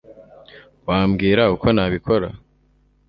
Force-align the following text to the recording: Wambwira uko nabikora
Wambwira 0.87 1.43
uko 1.55 1.67
nabikora 1.75 2.27